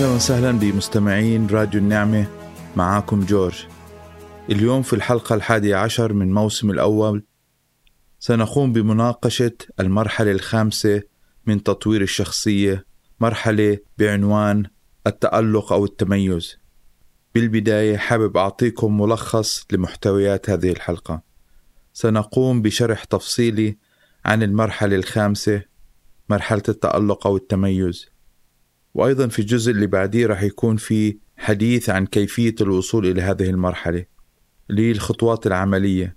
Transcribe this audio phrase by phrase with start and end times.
[0.00, 2.26] أهلا وسهلا بمستمعين راديو النعمة
[2.76, 3.66] معاكم جورج.
[4.50, 7.24] اليوم في الحلقة الحادية عشر من موسم الأول
[8.18, 11.02] سنقوم بمناقشة المرحلة الخامسة
[11.46, 12.86] من تطوير الشخصية
[13.20, 14.66] مرحلة بعنوان
[15.06, 16.56] التألق أو التميز.
[17.34, 21.22] بالبداية حابب أعطيكم ملخص لمحتويات هذه الحلقة.
[21.92, 23.78] سنقوم بشرح تفصيلي
[24.24, 25.62] عن المرحلة الخامسة
[26.28, 28.09] مرحلة التألق أو التميز.
[28.94, 34.04] وأيضا في الجزء اللي بعديه راح يكون في حديث عن كيفية الوصول إلى هذه المرحلة
[34.70, 36.16] الخطوات العملية.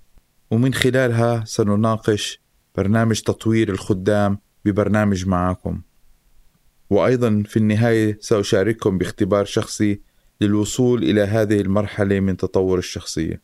[0.50, 2.40] ومن خلالها سنناقش
[2.76, 5.80] برنامج تطوير الخدام ببرنامج معاكم.
[6.90, 10.00] وأيضا في النهاية سأشارككم باختبار شخصي
[10.40, 13.42] للوصول إلى هذه المرحلة من تطور الشخصية.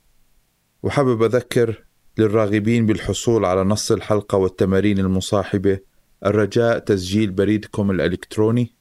[0.82, 1.84] وحابب أذكر
[2.18, 5.78] للراغبين بالحصول على نص الحلقة والتمارين المصاحبة
[6.26, 8.79] الرجاء تسجيل بريدكم الإلكتروني.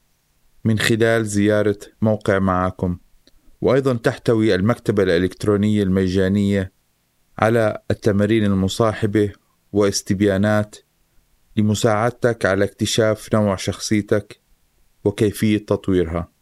[0.65, 2.97] من خلال زيارة موقع معاكم
[3.61, 6.71] وأيضا تحتوي المكتبة الإلكترونية المجانية
[7.39, 9.31] على التمارين المصاحبة
[9.71, 10.75] واستبيانات
[11.57, 14.39] لمساعدتك على اكتشاف نوع شخصيتك
[15.03, 16.38] وكيفية تطويرها.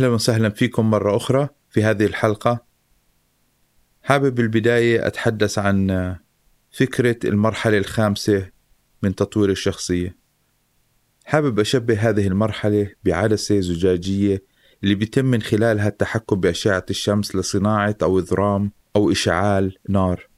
[0.00, 2.64] أهلا وسهلا فيكم مرة أخرى في هذه الحلقة.
[4.02, 6.16] حابب بالبداية أتحدث عن
[6.70, 8.48] فكرة المرحلة الخامسة
[9.02, 10.16] من تطوير الشخصية.
[11.24, 14.42] حابب أشبه هذه المرحلة بعدسة زجاجية
[14.82, 20.28] اللي بيتم من خلالها التحكم بأشعة الشمس لصناعة أو إذرام أو إشعال نار.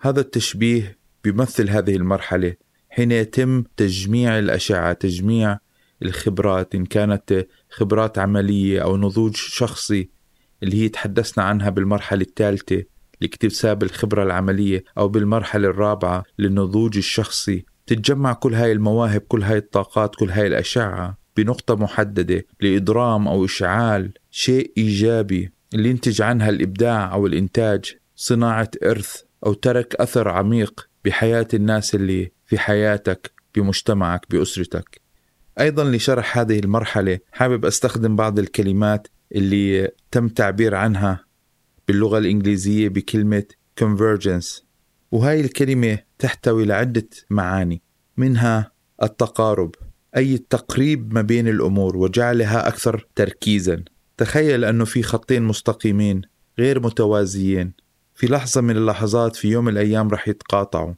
[0.00, 2.54] هذا التشبيه بيمثل هذه المرحلة
[2.88, 5.58] حين يتم تجميع الأشعة تجميع
[6.02, 10.10] الخبرات إن كانت خبرات عملية أو نضوج شخصي
[10.62, 12.82] اللي هي تحدثنا عنها بالمرحلة الثالثة
[13.20, 17.64] لاكتساب الخبرة العملية أو بالمرحلة الرابعة للنضوج الشخصي.
[17.86, 24.12] تتجمع كل هاي المواهب كل هاي الطاقات كل هاي الأشعة بنقطة محددة لإضرام أو إشعال
[24.30, 31.48] شيء إيجابي اللي ينتج عنها الإبداع أو الإنتاج صناعة إرث أو ترك أثر عميق بحياة
[31.54, 34.99] الناس اللي في حياتك بمجتمعك بأسرتك.
[35.60, 41.24] أيضا لشرح هذه المرحلة حابب أستخدم بعض الكلمات اللي تم تعبير عنها
[41.88, 43.44] باللغة الإنجليزية بكلمة
[43.80, 44.62] convergence.
[45.10, 47.82] وهاي الكلمة تحتوي لعدة معاني
[48.16, 48.72] منها
[49.02, 49.74] التقارب
[50.16, 53.84] أي التقريب ما بين الأمور وجعلها أكثر تركيزا.
[54.16, 56.22] تخيل أنه في خطين مستقيمين
[56.58, 57.72] غير متوازيين.
[58.14, 60.94] في لحظة من اللحظات في يوم من الأيام رح يتقاطعوا.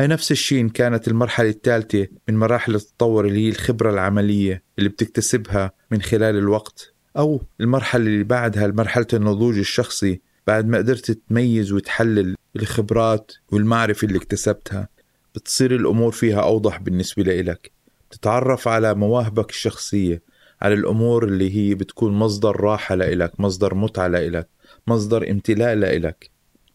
[0.00, 4.88] هي نفس الشيء إن كانت المرحلة الثالثة من مراحل التطور اللي هي الخبرة العملية اللي
[4.88, 11.72] بتكتسبها من خلال الوقت أو المرحلة اللي بعدها مرحلة النضوج الشخصي بعد ما قدرت تميز
[11.72, 14.88] وتحلل الخبرات والمعرفة اللي اكتسبتها.
[15.34, 17.70] بتصير الأمور فيها أوضح بالنسبة لإلك.
[18.10, 20.22] تتعرف على مواهبك الشخصية
[20.62, 24.48] على الأمور اللي هي بتكون مصدر راحة لإلك مصدر متعة لإلك
[24.86, 26.30] مصدر امتلاء لإلك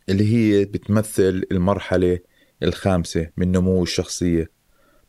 [0.09, 2.19] اللي هي بتمثل المرحلة
[2.63, 4.51] الخامسة من نمو الشخصية.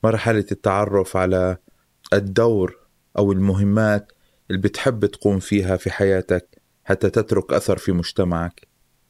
[0.05, 1.57] مرحلة التعرف على
[2.13, 2.79] الدور
[3.19, 4.13] أو المهمات
[4.51, 8.67] اللي بتحب تقوم فيها في حياتك حتى تترك أثر في مجتمعك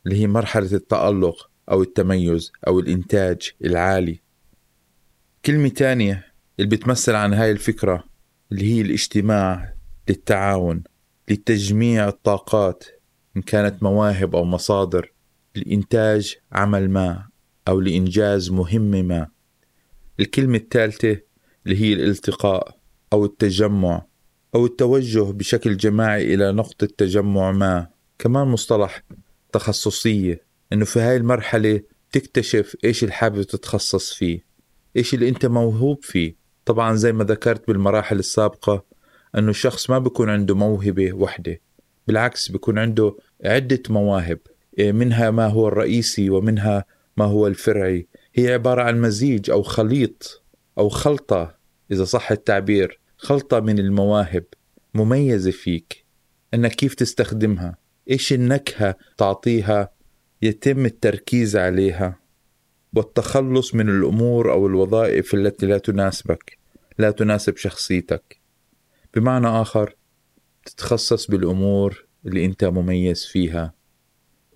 [0.07, 4.21] اللي هي مرحلة التألق أو التميز أو الإنتاج العالي.
[5.45, 6.25] كلمة تانية
[6.59, 8.05] اللي بتمثل عن هاي الفكرة
[8.53, 9.75] اللي هي الاجتماع
[10.09, 10.83] للتعاون
[11.29, 12.85] لتجميع الطاقات
[13.37, 15.13] إن كانت مواهب أو مصادر
[15.55, 17.29] لإنتاج عمل ما.
[17.69, 19.29] أو لإنجاز مهمة ما.
[20.21, 21.17] الكلمة الثالثة
[21.67, 22.77] اللي هي الالتقاء
[23.13, 24.07] أو التجمع
[24.55, 27.89] أو التوجه بشكل جماعي إلى نقطة تجمع ما.
[28.19, 29.03] كمان مصطلح
[29.53, 31.81] تخصصية إنه في هاي المرحلة
[32.13, 34.45] تكتشف إيش اللي حابب تتخصص فيه
[34.97, 36.37] إيش اللي أنت موهوب فيه.
[36.65, 38.85] طبعا زي ما ذكرت بالمراحل السابقة
[39.39, 41.61] أنه الشخص ما بيكون عنده موهبة وحدة
[42.07, 44.39] بالعكس بيكون عنده عدة مواهب
[44.79, 46.85] منها ما هو الرئيسي ومنها
[47.17, 48.07] ما هو الفرعي.
[48.35, 50.43] هي عبارة عن مزيج أو خليط
[50.79, 51.57] أو خلطة
[51.91, 53.01] إذا صح التعبير.
[53.17, 54.45] خلطة من المواهب
[54.95, 56.05] مميزة فيك
[56.55, 57.79] أنك كيف تستخدمها.
[58.11, 59.91] إيش النكهة تعطيها
[60.43, 62.21] يتم التركيز عليها.
[62.95, 66.59] والتخلص من الأمور أو الوظائف التي لا تناسبك
[66.99, 68.41] لا تناسب شخصيتك.
[69.15, 69.97] بمعنى آخر
[70.65, 73.75] تتخصص بالأمور اللي أنت مميز فيها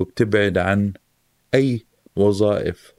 [0.01, 0.93] وبتبعد عن
[1.55, 1.87] أي
[2.21, 2.95] وظائف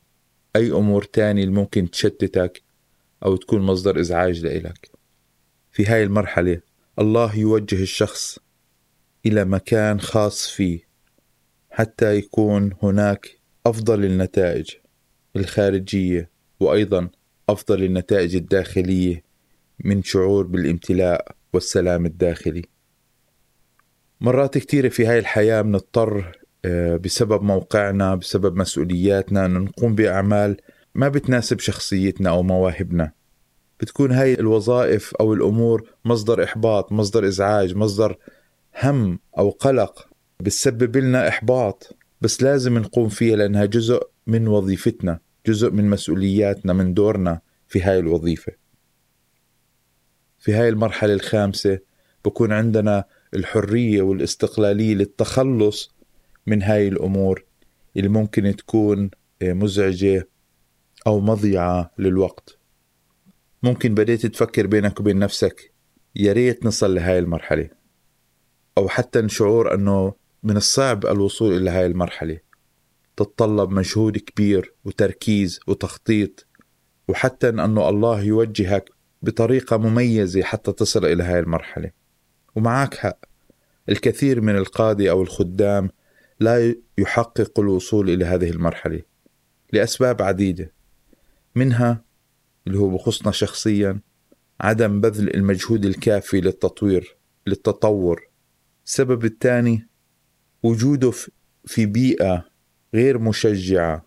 [0.56, 2.62] أي أمور تانية اللي ممكن تشتتك
[3.26, 4.92] أو تكون مصدر إزعاج لإلك.
[5.72, 6.62] في هاي المرحلة
[7.00, 8.40] الله يوجه الشخص
[9.26, 10.80] إلى مكان خاص فيه
[11.70, 14.70] حتى يكون هناك أفضل النتائج
[15.36, 16.30] الخارجية
[16.60, 17.10] وأيضا
[17.50, 19.24] أفضل النتائج الداخلية
[19.80, 22.62] من شعور بالامتلاء والسلام الداخلي.
[24.22, 26.41] مرات كثيرة في هاي الحياة بنضطر
[27.04, 30.58] بسبب موقعنا بسبب مسؤولياتنا أن نقوم بأعمال
[30.96, 33.12] ما بتناسب شخصيتنا أو مواهبنا.
[33.80, 38.18] بتكون هاي الوظائف أو الأمور مصدر إحباط مصدر إزعاج مصدر
[38.84, 40.08] هم أو قلق
[40.40, 41.96] بتسبب لنا إحباط.
[42.22, 48.00] بس لازم نقوم فيها لأنها جزء من وظيفتنا جزء من مسؤولياتنا من دورنا في هاي
[48.00, 48.52] الوظيفة.
[50.40, 51.80] في هاي المرحلة الخامسة
[52.26, 53.04] بكون عندنا
[53.34, 55.92] الحرية والاستقلالية للتخلص
[56.48, 57.46] من هاي الأمور
[57.98, 59.10] اللي ممكن تكون
[59.44, 60.28] مزعجة
[61.08, 62.58] أو مضيعة للوقت.
[63.64, 65.72] ممكن بديت تفكر بينك وبين نفسك
[66.16, 67.70] يا ريت نصل لهاي المرحلة.
[68.78, 72.40] أو حتى شعور أنه من الصعب الوصول إلى هاي المرحلة.
[73.18, 76.48] تتطلب مجهود كبير وتركيز وتخطيط
[77.08, 78.90] وحتى أنه الله يوجهك
[79.22, 81.92] بطريقة مميزة حتى تصل إلى هاي المرحلة.
[82.56, 83.20] ومعك حق.
[83.90, 85.90] الكثير من القادة أو الخدام
[86.42, 89.02] لا يحقق الوصول إلى هذه المرحلة
[89.74, 90.74] لأسباب عديدة
[91.56, 92.04] منها
[92.68, 94.00] اللي هو بخصنا شخصيا
[94.62, 97.18] عدم بذل المجهود الكافي للتطوير
[97.48, 98.28] للتطور.
[98.86, 99.88] السبب الثاني
[100.64, 101.12] وجوده
[101.66, 102.46] في بيئة
[102.94, 104.06] غير مشجعة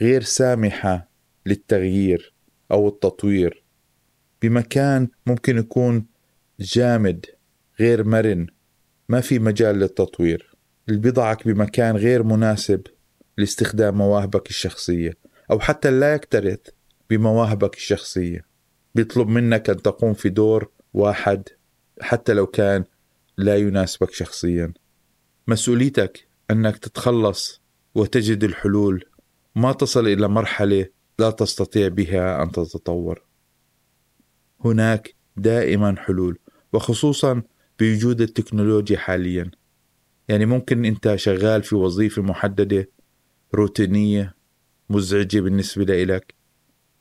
[0.00, 1.10] غير سامحة
[1.46, 2.34] للتغيير
[2.70, 3.64] أو التطوير.
[4.42, 6.06] بمكان ممكن يكون
[6.60, 7.26] جامد
[7.80, 8.46] غير مرن
[9.08, 10.47] ما في مجال للتطوير.
[10.96, 12.82] بيضعك بمكان غير مناسب
[13.38, 15.12] لاستخدام مواهبك الشخصية
[15.50, 16.60] أو حتى لا يكترث
[17.10, 18.44] بمواهبك الشخصية.
[18.94, 21.48] بيطلب منك أن تقوم في دور واحد
[22.00, 22.84] حتى لو كان
[23.36, 24.72] لا يناسبك شخصيا.
[25.48, 27.62] مسؤوليتك أنك تتخلص
[27.94, 29.04] وتجد الحلول.
[29.54, 30.86] ما تصل إلى مرحلة
[31.18, 33.22] لا تستطيع بها أن تتطور.
[34.64, 36.38] هناك دائما حلول
[36.72, 37.42] وخصوصا
[37.80, 39.50] بوجود التكنولوجيا حاليا.
[40.28, 42.88] يعني ممكن انت شغال في وظيفة محددة
[43.54, 44.34] روتينية
[44.90, 46.34] مزعجة بالنسبة لإلك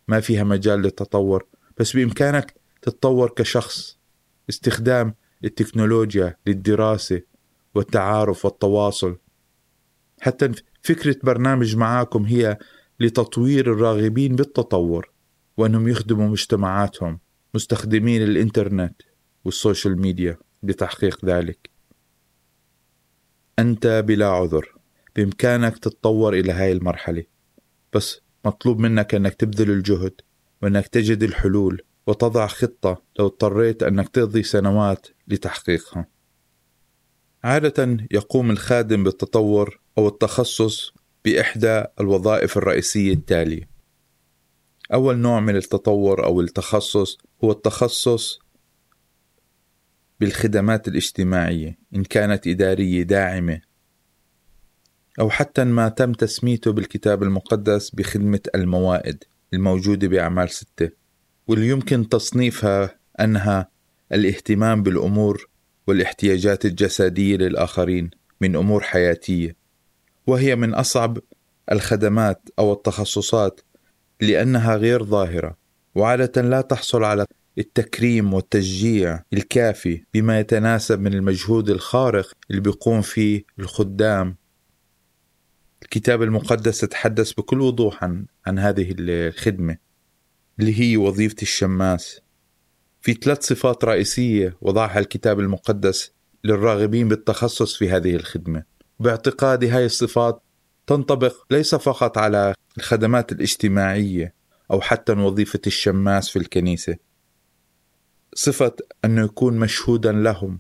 [0.08, 1.46] ما فيها مجال للتطور
[1.78, 3.98] بس بإمكانك تتطور كشخص.
[4.50, 5.14] استخدام
[5.44, 7.22] التكنولوجيا للدراسة
[7.76, 9.18] والتعارف والتواصل.
[10.22, 10.52] حتى
[10.82, 12.58] فكرة برنامج معاكم هي
[13.00, 15.12] لتطوير الراغبين بالتطور
[15.58, 17.20] وأنهم يخدموا مجتمعاتهم
[17.54, 19.02] مستخدمين الإنترنت
[19.46, 21.77] وال social media لتحقيق ذلك.
[23.60, 24.76] أنت بلا عذر
[25.16, 27.24] بإمكانك تتطور إلى هاي المرحلة.
[27.94, 30.22] بس مطلوب منك أنك تبذل الجهد
[30.62, 36.08] وأنك تجد الحلول وتضع خطة لو اضطريت أنك تقضي سنوات لتحقيقها.
[37.44, 40.94] عادة يقوم الخادم بالتطور أو التخصص
[41.26, 43.70] بإحدى الوظائف الرئيسية التالية.
[44.94, 48.40] أول نوع من التطور أو التخصص هو التخصص
[50.20, 53.62] بالخدمات الاجتماعية إن كانت إدارية داعمة
[55.20, 60.90] أو حتى ما تم تسميته بالكتاب المقدس بخدمة الموائد الموجودة بأعمال ستة.
[61.48, 63.70] واللي يمكن تصنيفها أنها
[64.12, 65.50] الاهتمام بالأمور
[65.88, 68.10] والاحتياجات الجسدية للآخرين
[68.42, 69.56] من أمور حياتية.
[70.28, 71.18] وهي من أصعب
[71.72, 73.62] الخدمات أو التخصصات
[74.22, 75.58] لأنها غير ظاهرة
[75.96, 77.26] وعادة لا تحصل على
[77.58, 84.36] التكريم والتشجيع الكافي بما يتناسب من المجهود الخارق اللي بيقوم فيه الخدام.
[85.84, 89.78] الكتاب المقدس يتحدث بكل وضوح عن عن هذه الخدمة
[90.60, 92.22] اللي هي وظيفة الشماس.
[93.02, 96.12] في ثلاث صفات رئيسية وضعها الكتاب المقدس
[96.44, 98.64] للراغبين بالتخصص في هذه الخدمة.
[99.00, 100.42] باعتقادي هاي الصفات
[100.88, 104.34] تنطبق ليس فقط على الخدمات الاجتماعية
[104.72, 107.07] أو حتى وظيفة الشماس في الكنيسة
[108.38, 108.76] صفة
[109.06, 110.60] أنه يكون مشهودا لهم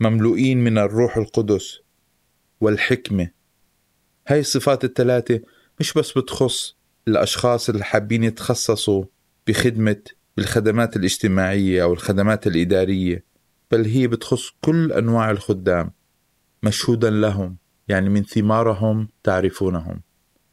[0.00, 1.78] مملوئين من الروح القدس
[2.60, 3.30] والحكمة.
[4.28, 5.40] هاي الصفات الثلاثة
[5.80, 6.76] مش بس بتخص
[7.08, 9.04] الأشخاص اللي حابين يتخصصوا
[9.46, 10.02] بخدمة
[10.38, 13.24] الخدمات الاجتماعية أو الخدمات الإدارية
[13.70, 15.92] بل هي بتخص كل أنواع الخدام
[16.62, 17.56] مشهودا لهم
[17.88, 20.02] يعني من ثمارهم تعرفونهم.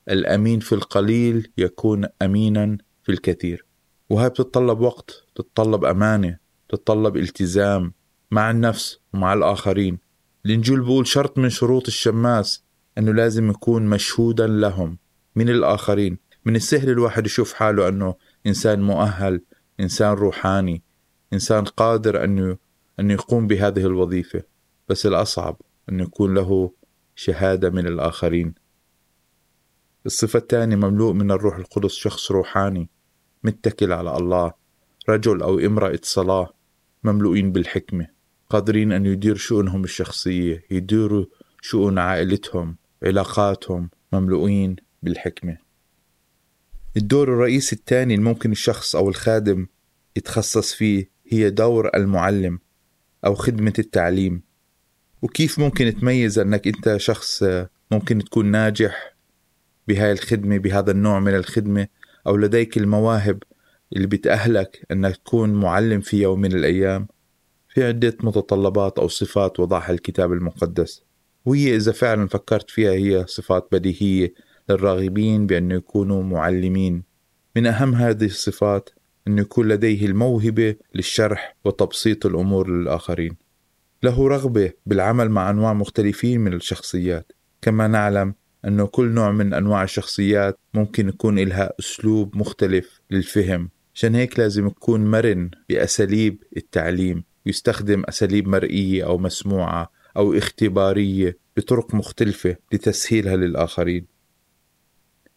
[0.10, 3.73] الأمين في القليل يكون أمينا في الكثير.
[4.14, 6.38] وهي بتتطلب وقت تتطلب أمانة
[6.70, 7.94] تتطلب التزام
[8.32, 10.00] مع النفس ومع الآخرين.
[10.46, 12.64] الإنجيل بيقول شرط من شروط الشماس
[12.98, 14.98] أنه لازم يكون مشهودا لهم
[15.36, 16.18] من الآخرين.
[16.46, 18.16] من السهل الواحد يشوف حاله أنه
[18.48, 19.42] إنسان مؤهل
[19.80, 20.84] إنسان روحاني
[21.34, 22.58] إنسان قادر أنه
[23.00, 24.44] أنه يقوم بهذه الوظيفة.
[24.90, 26.72] بس الأصعب أنه يكون له
[27.16, 28.54] شهادة من الآخرين.
[30.06, 32.93] الصفة الثانية مملوء من الروح القدس شخص روحاني.
[33.44, 34.54] متكل على الله
[35.10, 36.54] رجل أو امرأة صلاة
[37.04, 38.08] مملوئين بالحكمة
[38.50, 41.26] قادرين أن يدير شؤونهم الشخصية يديروا
[41.62, 45.58] شؤون عائلتهم علاقاتهم مملوئين بالحكمة.
[46.98, 49.68] الدور الرئيسي الثاني اللي ممكن الشخص أو الخادم
[50.16, 52.60] يتخصص فيه هي دور المعلم
[53.26, 54.42] أو خدمة التعليم.
[55.22, 57.44] وكيف ممكن تميز أنك أنت شخص
[57.92, 59.16] ممكن تكون ناجح
[59.88, 61.88] بهاي الخدمة بهذا النوع من الخدمة؟
[62.28, 63.44] أو لديك المواهب
[63.96, 67.08] اللي بتأهلك أنك تكون معلم في يوم من الأيام
[67.70, 71.04] في عدة متطلبات أو صفات وضعها الكتاب المقدس.
[71.46, 74.34] وهي إذا فعلا فكرت فيها هي صفات بديهية
[74.70, 77.04] للراغبين بأن يكونوا معلمين.
[77.56, 78.90] من أهم هذه الصفات
[79.28, 83.36] أن يكون لديه الموهبة للشرح وتبسيط الأمور للآخرين.
[84.04, 87.32] له رغبة بالعمل مع أنواع مختلفين من الشخصيات.
[87.62, 88.36] كما نعلم
[88.68, 93.70] أنه كل نوع من أنواع الشخصيات ممكن يكون إلها أسلوب مختلف للفهم.
[93.96, 97.24] عشان هيك لازم يكون مرن بأساليب التعليم.
[97.46, 104.06] يستخدم أساليب مرئية أو مسموعة أو اختبارية بطرق مختلفة لتسهيلها للآخرين.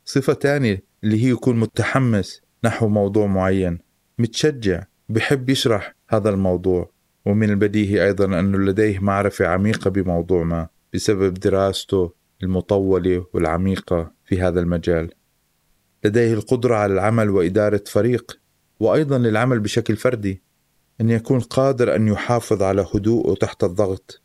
[0.05, 3.79] صفة تانية اللي هي يكون متحمس نحو موضوع معين.
[4.19, 6.91] متشجع بحب يشرح هذا الموضوع.
[7.27, 14.61] ومن البديهي أيضا أنه لديه معرفة عميقة بموضوع ما بسبب دراسته المطولة والعميقة في هذا
[14.61, 15.11] المجال.
[16.05, 18.39] لديه القدرة على العمل وإدارة فريق
[18.81, 20.43] وأيضا للعمل بشكل فردي
[21.01, 24.23] أن يكون قادر أن يحافظ على هدوءه تحت الضغط.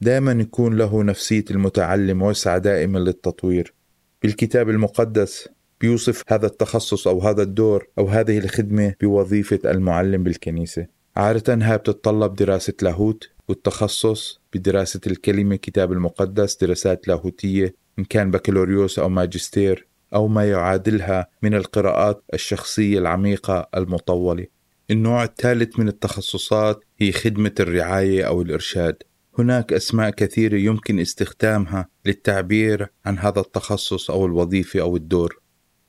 [0.00, 3.74] دائما يكون له نفسية المتعلم ويسعى دائما للتطوير.
[4.22, 5.48] بالكتاب المقدس
[5.80, 10.86] بيوصف هذا التخصص أو هذا الدور أو هذه الخدمة بوظيفة المعلم بالكنيسة.
[11.16, 18.98] عادة هاي بتتطلب دراسة لاهوت والتخصص بدراسة الكلمة كتاب المقدس دراسات لاهوتية إن كان بكالوريوس
[18.98, 24.46] أو ماجستير أو ما يعادلها من القراءات الشخصية العميقة المطولة.
[24.90, 29.02] النوع الثالث من التخصصات هي خدمة الرعاية أو الإرشاد.
[29.38, 35.40] هناك أسماء كثيرة يمكن استخدامها للتعبير عن هذا التخصص أو الوظيفة أو الدور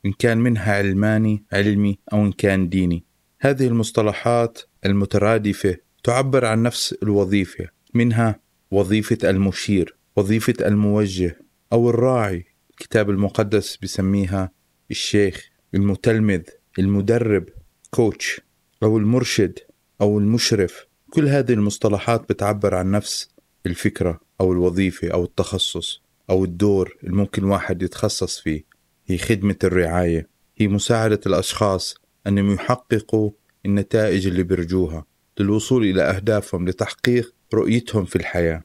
[0.06, 3.06] إن كان منها علماني علمي أو إن كان ديني.
[3.40, 8.40] هذه المصطلحات المترادفة تعبر عن نفس الوظيفة منها
[8.72, 11.40] وظيفة المشير وظيفة الموجه
[11.74, 12.46] أو الراعي.
[12.72, 14.52] الكتاب المقدس بسميها
[14.92, 16.42] الشيخ المتلمذ
[16.80, 17.46] المدرب
[17.92, 18.42] كوتش
[18.84, 19.60] أو المرشد
[20.02, 20.86] أو المشرف.
[21.10, 23.30] كل هذه المصطلحات بتعبر عن نفس
[23.66, 28.64] الفكرة أو الوظيفة أو التخصص أو الدور اللي ممكن واحد يتخصص فيه.
[29.06, 30.28] هي خدمة الرعاية.
[30.58, 31.96] هي مساعدة الأشخاص
[32.28, 33.32] أنهم يحققوا
[33.66, 35.06] النتائج اللي بيرجوها.
[35.40, 38.63] للوصول إلى أهدافهم لتحقيق رؤيتهم في الحياة.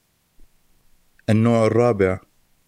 [1.29, 2.19] النوع الرابع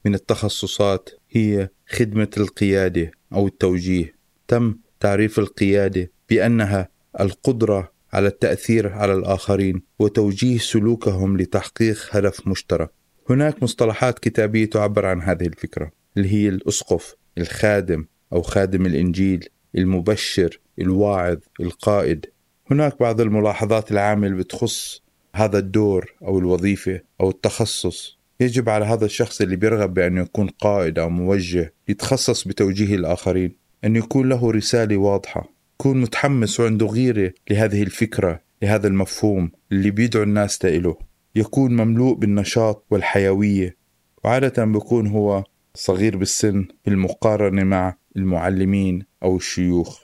[0.06, 4.16] من التخصصات هي خدمة القيادة أو التوجيه.
[4.48, 6.90] تم تعريف القيادة بأنها
[7.20, 12.92] القدرة على التأثير على الآخرين وتوجيه سلوكهم لتحقيق هدف مشترك.
[13.30, 20.60] هناك مصطلحات كتابية تعبر عن هذه الفكرة اللي هي الأسقف الخادم أو خادم الإنجيل المبشر
[20.80, 22.26] الواعظ القائد.
[22.72, 25.02] هناك بعض الملاحظات العامة اللي بتخص
[25.36, 28.18] هذا الدور أو الوظيفة أو التخصص.
[28.40, 33.96] يجب على هذا الشخص اللي بيرغب بأنه يكون قائد أو موجه يتخصص بتوجيه الآخرين أن
[33.96, 40.66] يكون له رسالة واضحة يكون متحمس وعنده غيرة لهذه الفكرة لهذا المفهوم اللي بيدعو الناس
[40.66, 40.98] له
[41.36, 43.78] يكون مملوء بالنشاط والحيوية
[44.24, 45.44] وعادة بيكون هو
[45.76, 50.04] صغير بالسن بالمقارنة مع المعلمين أو الشيوخ.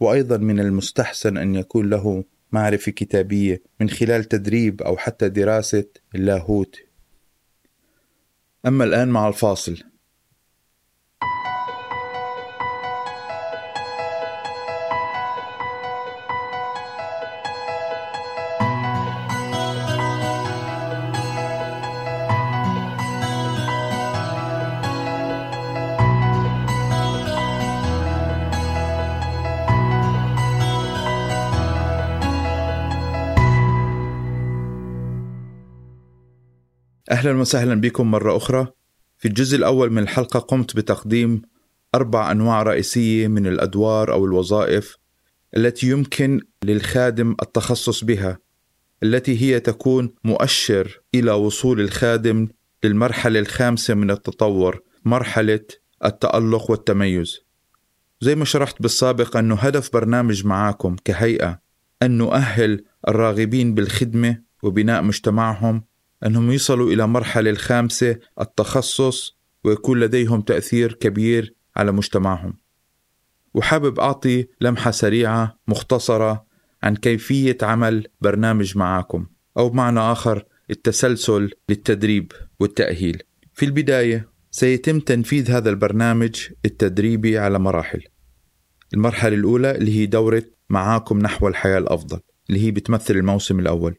[0.00, 6.76] وأيضا من المستحسن أن يكون له معرفة كتابية من خلال تدريب أو حتى دراسة اللاهوت.
[8.66, 9.89] أما الآن مع الفاصل.
[37.20, 38.66] أهلا وسهلا بكم مرة أخرى.
[39.18, 41.42] في الجزء الأول من الحلقة قمت بتقديم
[41.94, 44.96] أربع أنواع رئيسية من الأدوار أو الوظائف
[45.56, 48.38] التي يمكن للخادم التخصص بها
[49.02, 52.48] التي هي تكون مؤشر إلى وصول الخادم
[52.84, 55.64] للمرحلة الخامسة من التطور مرحلة
[56.04, 57.40] التألق والتميز.
[58.20, 61.60] زي ما شرحت بالسابق أنه هدف برنامج معاكم كهيئة
[62.02, 65.89] أن نؤهل الراغبين بالخدمة وبناء مجتمعهم
[66.26, 72.54] أنهم يصلوا إلى مرحلة الخامسة التخصص ويكون لديهم تأثير كبير على مجتمعهم.
[73.54, 76.46] وحابب أعطي لمحة سريعة مختصرة
[76.82, 79.26] عن كيفية عمل برنامج معاكم
[79.58, 83.22] أو بمعنى آخر التسلسل للتدريب والتأهيل.
[83.54, 88.02] في البداية سيتم تنفيذ هذا البرنامج التدريبي على مراحل.
[88.94, 93.94] المرحلة الأولى اللي هي دورة معاكم نحو الحياة الأفضل اللي هي بتمثل الموسم الأول.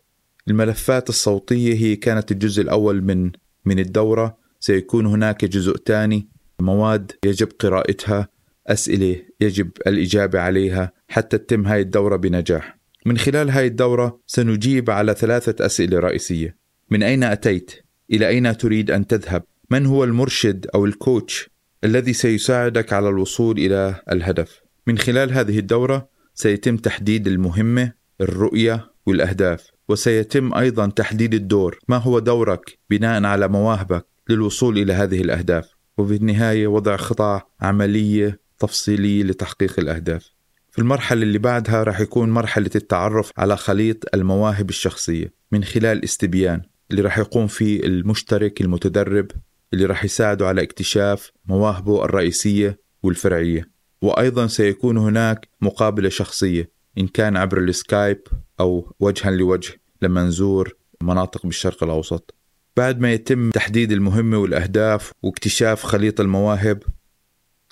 [0.47, 3.31] الملفات الصوتية هي كانت الجزء الأول من
[3.65, 6.29] من الدورة سيكون هناك جزء ثاني
[6.59, 8.27] مواد يجب قراءتها
[8.67, 15.13] أسئلة يجب الإجابة عليها حتى تتم هاي الدورة بنجاح من خلال هاي الدورة سنجيب على
[15.13, 16.57] ثلاثة أسئلة رئيسية
[16.89, 17.71] من أين أتيت؟
[18.11, 21.49] إلى أين تريد أن تذهب؟ من هو المرشد أو الكوتش
[21.83, 29.67] الذي سيساعدك على الوصول إلى الهدف؟ من خلال هذه الدورة سيتم تحديد المهمة، الرؤية والأهداف
[29.91, 31.79] وسيتم أيضا تحديد الدور.
[31.87, 35.69] ما هو دورك؟ بناء على مواهبك للوصول إلى هذه الأهداف.
[35.97, 40.29] وفي النهاية وضع خطة عملية تفصيلية لتحقيق الأهداف.
[40.71, 45.33] في المرحلة اللي بعدها راح يكون مرحلة التعرف على خليط المواهب الشخصية.
[45.51, 49.31] من خلال استبيان اللي راح يقوم فيه المشترك المتدرب
[49.73, 53.69] اللي راح يساعده على اكتشاف مواهبه الرئيسية والفرعية.
[54.01, 58.21] وأيضا سيكون هناك مقابلة شخصية إن كان عبر السكايب
[58.59, 59.80] أو وجها لوجه.
[60.01, 62.35] لما نزور مناطق بالشرق الأوسط.
[62.77, 66.83] بعد ما يتم تحديد المهمة والأهداف واكتشاف خليط المواهب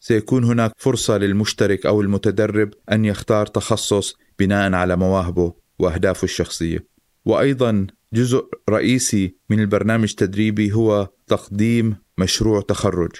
[0.01, 6.85] سيكون هناك فرصة للمشترك أو المتدرب أن يختار تخصص بناء على مواهبه وأهدافه الشخصية.
[7.25, 13.11] وأيضا جزء رئيسي من البرنامج التدريبي هو تقديم مشروع تخرج.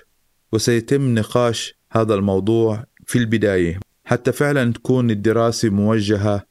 [0.52, 3.80] وسيتم نقاش هذا الموضوع في البداية.
[4.06, 6.46] حتى فعلا تكون الدراسة موجهة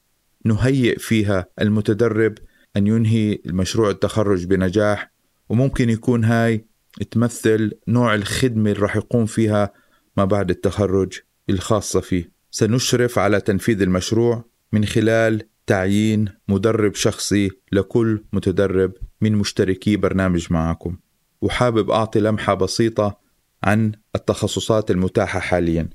[0.45, 2.35] نهيئ فيها المتدرب
[2.77, 5.13] أن ينهي المشروع التخرج بنجاح
[5.49, 6.65] وممكن يكون هاي
[7.11, 9.73] تمثل نوع الخدمة اللي راح يقوم فيها
[10.17, 11.13] ما بعد التخرج
[11.51, 12.33] الخاصة فيه.
[12.51, 20.97] سنشرف على تنفيذ المشروع من خلال تعيين مدرب شخصي لكل متدرب من مشتركي برنامج معكم
[21.41, 23.19] وحابب أعطي لمحة بسيطة
[23.65, 25.89] عن التخصصات المتاحة حاليا.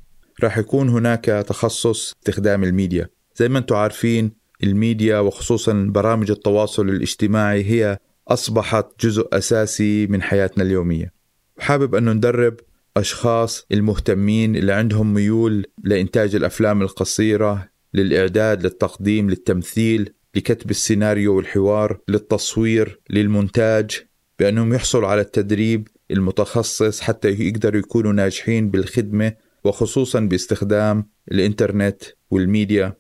[0.44, 3.10] راح يكون هناك تخصص استخدام الميديا.
[3.36, 4.32] زي ما أنتم عارفين
[4.63, 7.97] الميديا وخصوصا برامج التواصل الاجتماعي هي
[8.28, 11.13] أصبحت جزء أساسي من حياتنا اليومية.
[11.58, 12.56] وحابب أنه ندرب
[12.97, 22.99] أشخاص المهتمين اللي عندهم ميول لإنتاج الأفلام القصيرة للإعداد للتقديم للتمثيل لكتب السيناريو والحوار للتصوير
[23.10, 24.02] للمونتاج
[24.39, 32.93] بأنهم يحصلوا على التدريب المتخصص حتى يقدروا يكونوا ناجحين بالخدمة وخصوصا باستخدام الإنترنت والميديا.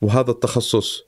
[0.00, 1.02] وهذا التخصص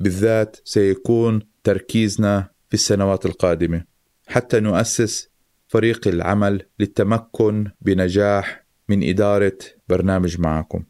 [0.00, 3.84] بالذات سيكون تركيزنا في السنوات القادمة
[4.26, 5.28] حتى نؤسس
[5.68, 10.84] فريق العمل للتمكن بنجاح من إدارة برنامج معكم.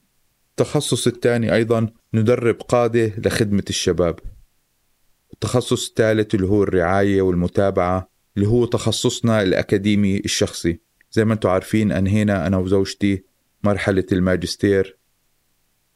[0.51, 4.19] التخصص الثاني أيضا ندرب قادة لخدمة الشباب.
[5.33, 10.81] التخصص الثالث اللي هو الرعاية والمتابعة اللي هو تخصصنا الأكاديمي الشخصي.
[11.13, 13.25] زي ما أنتم عارفين أنهينا أنا وزوجتي
[13.65, 14.99] مرحلة الماجستير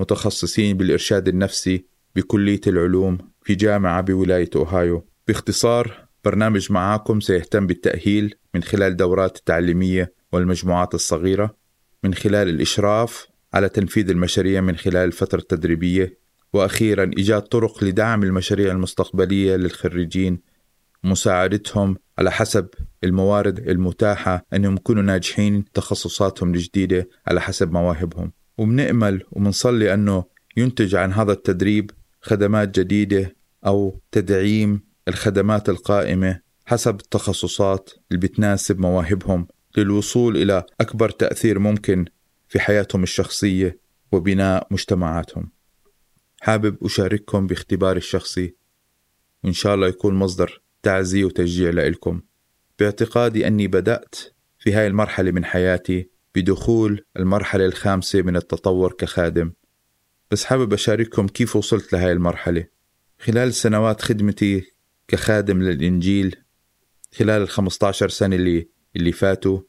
[0.01, 1.85] متخصصين بالإرشاد النفسي
[2.17, 5.07] بكلية العلوم في جامعة بولاية أوهايو.
[5.29, 11.57] باختصار برنامج معاكم سيهتم بالتأهيل من خلال دورات التعليمية والمجموعات الصغيرة
[12.05, 16.19] من خلال الإشراف على تنفيذ المشاريع من خلال الفترة التدريبية
[16.53, 20.41] وأخيرا إيجاد طرق لدعم المشاريع المستقبلية للخريجين.
[21.05, 22.69] مساعدتهم على حسب
[23.05, 28.33] الموارد المتاحة أنهم يكونوا ناجحين تخصصاتهم الجديدة على حسب مواهبهم.
[28.59, 30.25] وبنأمل وبنصلي أنه
[30.57, 31.91] ينتج عن هذا التدريب
[32.21, 41.59] خدمات جديدة أو تدعيم الخدمات القائمة حسب التخصصات اللي بتناسب مواهبهم للوصول إلى أكبر تأثير
[41.59, 42.05] ممكن
[42.49, 43.79] في حياتهم الشخصية
[44.13, 45.51] وبناء مجتمعاتهم.
[46.41, 48.55] حابب أشارككم باختباري الشخصي.
[49.45, 52.21] وإن شاء الله يكون مصدر تعزية وتشجيع لإلكم.
[52.79, 54.15] باعتقادي أني بدأت
[54.59, 59.53] في هاي المرحلة من حياتي بدخول المرحلة الخامسة من التطور كخادم.
[60.31, 62.65] بس حابب أشارككم كيف وصلت لهاي المرحلة.
[63.19, 64.65] خلال سنوات خدمتي
[65.09, 66.37] كخادم للإنجيل
[67.19, 69.61] خلال ال 15 سنة اللي اللي فاتوا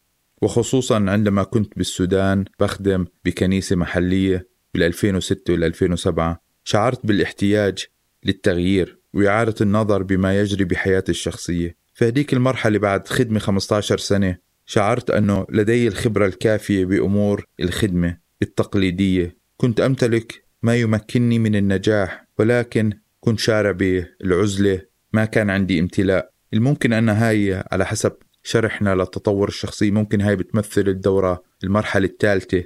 [0.41, 7.85] وخصوصا عندما كنت بالسودان بخدم بكنيسة محلية بال 2006 وال 2007 شعرت بالاحتياج
[8.23, 11.75] للتغيير وإعادة النظر بما يجري بحياتي الشخصية.
[11.93, 14.37] في هذيك المرحلة بعد خدمة 15 سنة
[14.69, 19.37] شعرت أنه لدي الخبرة الكافية بأمور الخدمة التقليدية.
[19.57, 24.81] كنت أمتلك ما يمكنني من النجاح ولكن كنت شارع بالعزلة.
[25.13, 26.31] ما كان عندي امتلاء.
[26.53, 32.63] الممكن أن هاي على حسب شرحنا للتطور الشخصي ممكن هاي بتمثل الدورة المرحلة الثالثة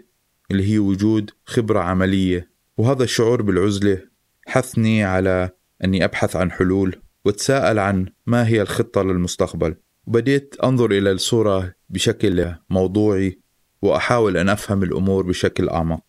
[0.51, 2.51] اللي هي وجود خبرة عملية.
[2.77, 4.01] وهذا الشعور بالعزلة
[4.47, 5.49] حثني على
[5.83, 9.75] أني أبحث عن حلول وأتساءل عن ما هي الخطة للمستقبل.
[10.07, 13.39] وبديت أنظر إلى الصورة بشكل موضوعي
[13.81, 16.01] وأحاول أن أفهم الأمور بشكل أعمق.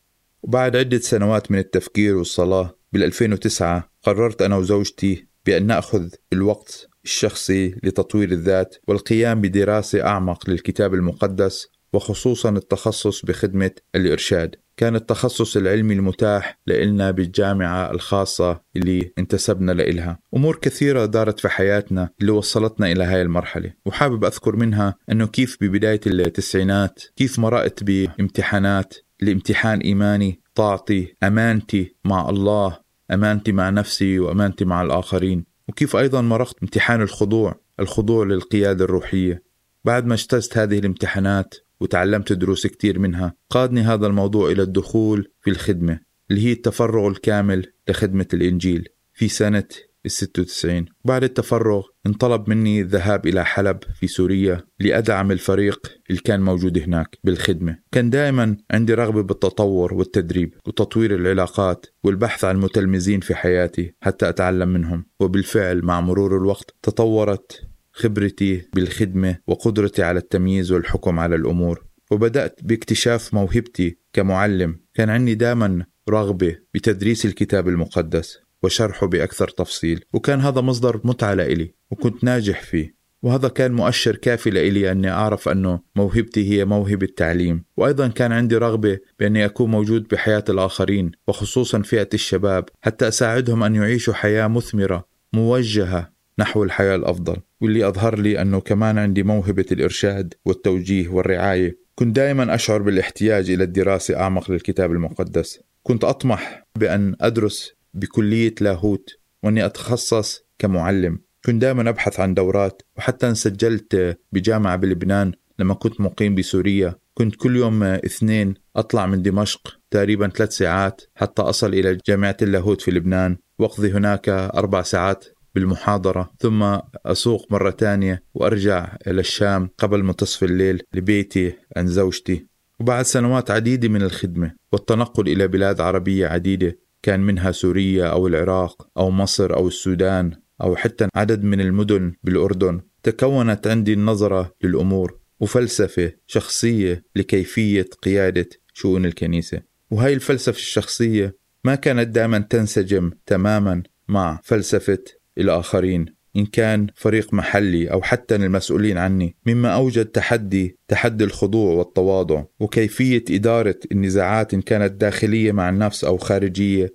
[0.43, 7.75] وبعد عدة سنوات من التفكير والصلاة بال 2009 قررت أنا وزوجتي بأن نأخذ الوقت الشخصي
[7.83, 14.57] لتطوير الذات والقيام بدراسة أعمق للكتاب المقدس وخصوصا التخصص بخدمة الإرشاد.
[14.77, 20.19] كان التخصص العلمي المتاح لإلنا بالجامعة الخاصة اللي انتسبنا لإلها.
[20.37, 25.59] أمور كثيرة دارت في حياتنا اللي وصلتنا إلى هاي المرحلة وحابب أذكر منها أنه كيف
[25.61, 32.79] ببداية التسعينات كيف مرقت بامتحانات لامتحان إيماني طاعتي أمانتي مع الله
[33.11, 39.43] أمانتي مع نفسي وأمانتي مع الآخرين وكيف أيضا مرقت امتحان الخضوع الخضوع للقيادة الروحية.
[39.85, 43.35] بعد ما اجتزت هذه الامتحانات وتعلمت دروس كتير منها.
[43.51, 49.69] قادني هذا الموضوع إلى الدخول في الخدمة اللي هي التفرغ الكامل لخدمة الإنجيل في سنة
[50.07, 56.41] ال 96 بعد التفرغ انطلب مني الذهاب إلى حلب في سوريا لأدعم الفريق اللي كان
[56.41, 57.79] موجود هناك بالخدمة.
[57.93, 64.69] كان دائما عندي رغبة بالتطور والتدريب وتطوير العلاقات والبحث عن متلمذين في حياتي حتى أتعلم
[64.69, 65.07] منهم.
[65.21, 71.85] وبالفعل مع مرور الوقت تطورت خبرتي بالخدمة وقدرتي على التمييز والحكم على الأمور.
[72.11, 74.81] وبدأت باكتشاف موهبتي كمعلم.
[74.95, 80.05] كان عندي دائما رغبة بتدريس الكتاب المقدس وشرحه بأكثر تفصيل.
[80.13, 83.03] وكان هذا مصدر متعة لإلي وكنت ناجح فيه.
[83.23, 88.57] وهذا كان مؤشر كافي لإلي أني أعرف أنه موهبتي هي موهبة تعليم وأيضا كان عندي
[88.57, 95.07] رغبة بأني أكون موجود بحياة الآخرين وخصوصا فئة الشباب حتى أساعدهم أن يعيشوا حياة مثمرة
[95.33, 97.37] موجهة نحو الحياة الأفضل.
[97.63, 101.79] واللي أظهر لي أنه كمان عندي موهبة الإرشاد والتوجيه والرعاية.
[101.95, 105.61] كنت دائما أشعر بالاحتياج إلى الدراسة أعمق للكتاب المقدس.
[105.83, 109.11] كنت أطمح بأن أدرس بكلية لاهوت
[109.43, 111.19] وأني أتخصص كمعلم.
[111.45, 116.95] كنت دائما أبحث عن دورات وحتى انسجلت بجامعة بلبنان لما كنت مقيم بسوريا.
[117.15, 122.81] كنت كل يوم اثنين أطلع من دمشق تقريبا ثلاث ساعات حتى أصل إلى جامعة اللاهوت
[122.81, 123.37] في لبنان.
[123.59, 130.83] وأقضي هناك أربع ساعات بالمحاضرة ثم أسوق مرة تانية وأرجع إلى الشام قبل منتصف الليل
[130.95, 132.47] لبيتي عند زوجتي.
[132.81, 138.89] وبعد سنوات عديدة من الخدمة والتنقل إلى بلاد عربية عديدة كان منها سوريا أو العراق
[138.97, 146.13] أو مصر أو السودان أو حتى عدد من المدن بالأردن تكونت عندي النظرة للأمور وفلسفة
[146.27, 149.63] شخصية لكيفية قيادة شؤون الكنيسة.
[149.91, 154.99] وهاي الفلسفة الشخصية ما كانت دائما تنسجم تماما مع فلسفة
[155.39, 162.45] الآخرين إن كان فريق محلي أو حتى المسؤولين عني مما أوجد تحدي تحدي الخضوع والتواضع
[162.61, 166.95] وكيفية إدارة النزاعات إن كانت داخلية مع النفس أو خارجية.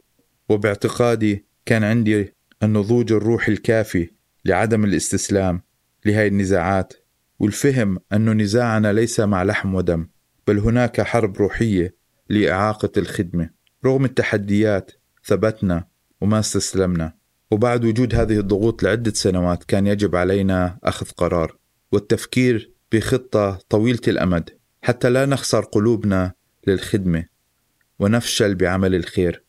[0.49, 4.09] وباعتقادي كان عندي النضوج الروحي الكافي
[4.45, 5.61] لعدم الاستسلام
[6.05, 6.93] لهذه النزاعات
[7.39, 10.07] والفهم أن نزاعنا ليس مع لحم ودم
[10.47, 11.95] بل هناك حرب روحية
[12.29, 13.49] لإعاقة الخدمة.
[13.85, 14.91] رغم التحديات
[15.25, 15.87] ثبتنا
[16.21, 17.16] وما استسلمنا.
[17.51, 21.57] وبعد وجود هذه الضغوط لعدة سنوات كان يجب علينا أخذ قرار
[21.91, 24.49] والتفكير بخطة طويلة الأمد
[24.81, 26.33] حتى لا نخسر قلوبنا
[26.67, 27.25] للخدمة
[27.99, 29.43] ونفشل بعمل الخير.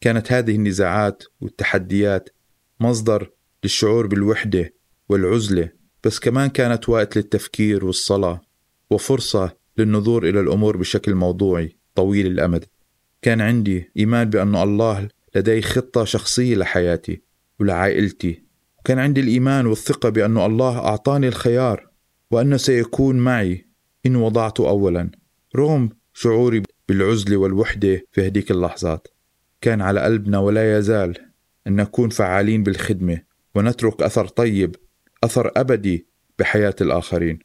[0.00, 2.30] كانت هذه النزاعات والتحديات
[2.80, 3.30] مصدر
[3.64, 4.74] للشعور بالوحدة
[5.08, 5.68] والعزلة
[6.04, 8.40] بس كمان كانت وقت للتفكير والصلاة
[8.90, 12.64] وفرصة للنظور إلى الأمور بشكل موضوعي طويل الأمد.
[13.22, 17.22] كان عندي إيمان بأن الله لدي خطة شخصية لحياتي
[17.60, 18.42] ولعائلتي.
[18.78, 21.90] وكان عندي الإيمان والثقة بأن الله أعطاني الخيار
[22.30, 23.66] وأنه سيكون معي
[24.06, 25.10] إن وضعته أولا.
[25.56, 29.08] رغم شعوري بالعزلة والوحدة في هذيك اللحظات
[29.60, 31.18] كان على قلبنا ولا يزال
[31.66, 33.22] أن نكون فعالين بالخدمة
[33.54, 34.76] ونترك أثر طيب
[35.24, 36.06] أثر أبدي
[36.38, 37.38] بحياة الآخرين.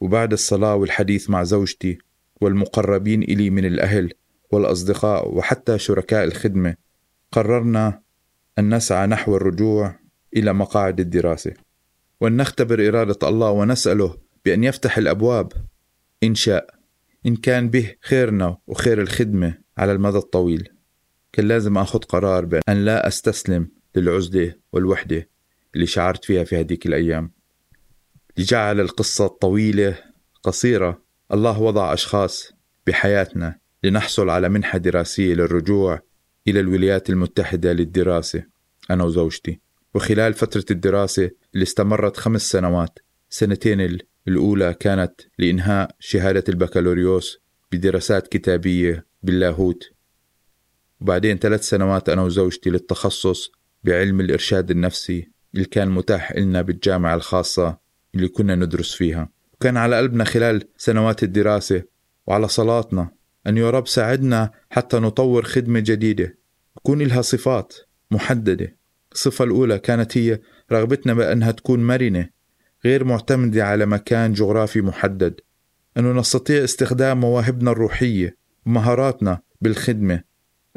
[0.00, 1.98] وبعد الصلاة والحديث مع زوجتي
[2.40, 4.12] والمقربين إلي من الأهل
[4.50, 6.76] والأصدقاء وحتى شركاء الخدمة
[7.32, 8.00] قررنا
[8.58, 9.98] أن نسعى نحو الرجوع
[10.36, 11.54] إلى مقاعد الدراسة.
[12.20, 15.52] وأن نختبر إرادة الله ونسأله بأن يفتح الأبواب
[16.22, 16.74] إن شاء
[17.26, 20.68] إن كان به خيرنا وخير الخدمة على المدى الطويل.
[21.32, 25.28] كان لازم أخذ قرار بأن لا أستسلم للعزلة والوحدة
[25.74, 27.32] اللي شعرت فيها في هذيك الأيام.
[28.36, 29.98] لجعل القصة الطويلة
[30.42, 32.52] قصيرة الله وضع أشخاص
[32.86, 36.00] بحياتنا لنحصل على منحة دراسية للرجوع
[36.48, 38.44] إلى الولايات المتحدة للدراسة.
[38.90, 39.60] أنا وزوجتي.
[39.94, 42.98] وخلال فترة الدراسة اللي استمرت خمس سنوات
[43.30, 47.38] سنتين الأولى كانت لإنهاء شهادة البكالوريوس
[47.72, 49.90] بدراسات كتابية باللاهوت.
[51.00, 53.50] وبعدين ثلاث سنوات أنا وزوجتي للتخصص
[53.84, 57.78] بعلم الإرشاد النفسي اللي كان متاح لنا بالجامعة الخاصة
[58.14, 59.28] اللي كنا ندرس فيها.
[59.54, 61.82] وكان على قلبنا خلال سنوات الدراسة
[62.26, 63.16] وعلى صلاتنا
[63.46, 66.38] أن يا رب ساعدنا حتى نطور خدمة جديدة.
[66.76, 67.74] يكون لها صفات
[68.10, 68.76] محددة.
[69.12, 70.40] الصفة الأولى كانت هي
[70.72, 72.28] رغبتنا بأنها تكون مرنة
[72.84, 75.40] غير معتمدة على مكان جغرافي محدد.
[75.96, 80.22] أنه نستطيع استخدام مواهبنا الروحية ومهاراتنا بالخدمة.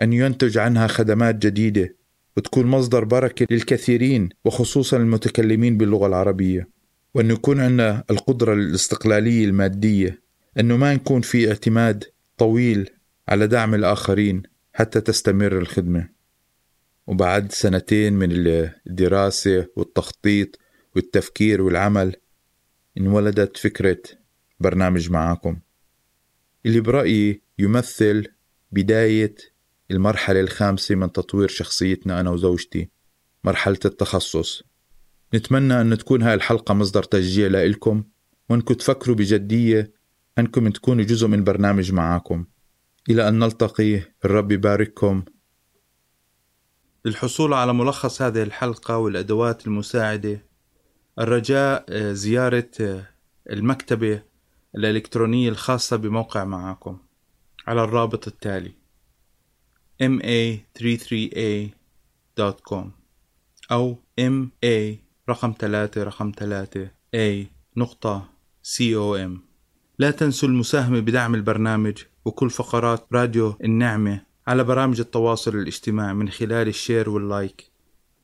[0.01, 1.95] أن ينتج عنها خدمات جديدة
[2.37, 6.69] وتكون مصدر بركة للكثيرين وخصوصا المتكلمين باللغة العربية.
[7.15, 10.21] وأنه يكون عندنا القدرة الاستقلالية المادية.
[10.59, 12.03] أنه ما نكون في اعتماد
[12.39, 12.89] طويل
[13.27, 16.09] على دعم الآخرين حتى تستمر الخدمة.
[17.07, 20.59] وبعد سنتين من الدراسة والتخطيط
[20.95, 22.15] والتفكير والعمل
[22.97, 24.01] انولدت فكرة
[24.59, 25.59] برنامج معاكم.
[26.65, 28.27] اللي برأيي يمثل
[28.71, 29.35] بداية
[29.91, 32.89] المرحلة الخامسة من تطوير شخصيتنا أنا وزوجتي
[33.43, 34.63] مرحلة التخصص.
[35.33, 38.03] نتمنى أن تكون هاي الحلقة مصدر تشجيع لإلكم
[38.49, 39.98] وأنكم تفكروا بجدية
[40.37, 42.45] أنكم تكونوا جزء من برنامج معاكم.
[43.09, 45.23] إلى أن نلتقي الرب يبارككم.
[47.05, 50.45] للحصول على ملخص هذه الحلقة والأدوات المساعدة
[51.19, 53.07] الرجاء آه، زيارة آه،
[53.49, 54.23] المكتبة
[54.75, 56.97] الإلكترونية الخاصة بموقع معاكم
[57.67, 58.73] على الرابط التالي
[60.03, 62.85] ma33a.com
[63.71, 64.95] أو ma
[65.29, 67.45] رقم ثلاثة رقم ثلاثة a
[67.77, 68.29] نقطة
[68.63, 69.48] com
[69.99, 76.67] لا تنسوا المساهمة بدعم البرنامج وكل فقرات راديو النعمة على برامج التواصل الاجتماعي من خلال
[76.67, 77.71] ال share وال like.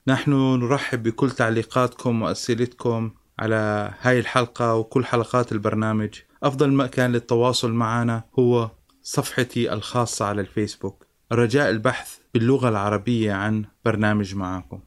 [0.08, 6.20] نحن نرحب بكل تعليقاتكم وأسئلتكم على هاي الحلقة وكل حلقات البرنامج.
[6.44, 8.72] أفضل مكان للتواصل معنا هو
[9.04, 11.06] صفحتي الخاصة على الفيسبوك.
[11.32, 14.80] رجاء البحث باللغة العربية عن برنامج معاكم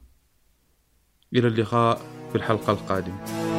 [1.34, 3.57] إلى اللقاء في الحلقة القادمة.